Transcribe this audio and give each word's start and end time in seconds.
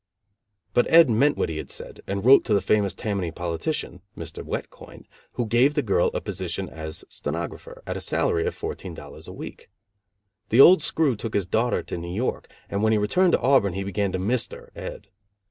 But 0.73 0.89
Ed 0.91 1.11
meant 1.11 1.37
what 1.37 1.49
he 1.49 1.57
had 1.57 1.69
said, 1.69 2.01
and 2.07 2.25
wrote 2.25 2.43
to 2.45 2.55
the 2.55 2.59
famous 2.61 2.95
Tammany 2.95 3.29
politician, 3.29 4.01
Mr. 4.17 4.43
Wet 4.43 4.71
Coin, 4.71 5.05
who 5.33 5.45
gave 5.45 5.75
the 5.75 5.83
girl 5.83 6.09
a 6.15 6.21
position 6.21 6.67
as 6.67 7.05
stenographer 7.07 7.83
at 7.85 7.97
a 7.97 8.01
salary 8.01 8.47
of 8.47 8.55
fourteen 8.55 8.95
dollars 8.95 9.27
a 9.27 9.31
week. 9.31 9.69
The 10.49 10.59
old 10.59 10.81
screw 10.81 11.15
took 11.15 11.35
his 11.35 11.45
daughter 11.45 11.83
to 11.83 11.99
New 11.99 12.15
York, 12.15 12.49
and 12.67 12.81
when 12.81 12.93
he 12.93 12.97
returned 12.97 13.33
to 13.33 13.41
Auburn 13.41 13.73
he 13.73 13.83
began 13.83 14.11
to 14.13 14.17
"Mister" 14.17 14.71
Ed. 14.75 15.05